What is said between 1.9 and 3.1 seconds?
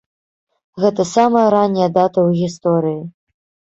дата ў гісторыі.